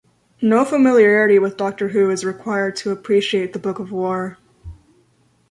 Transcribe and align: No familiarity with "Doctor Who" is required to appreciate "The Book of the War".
No 0.41 0.65
familiarity 0.65 1.37
with 1.37 1.57
"Doctor 1.57 1.89
Who" 1.89 2.09
is 2.09 2.25
required 2.25 2.75
to 2.77 2.89
appreciate 2.89 3.53
"The 3.53 3.59
Book 3.59 3.77
of 3.77 3.89
the 3.89 3.93
War". 3.93 4.39